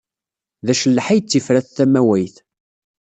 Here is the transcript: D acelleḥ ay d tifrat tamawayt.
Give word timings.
D 0.65 0.67
acelleḥ 0.73 1.05
ay 1.09 1.19
d 1.19 1.25
tifrat 1.29 1.67
tamawayt. 1.75 2.35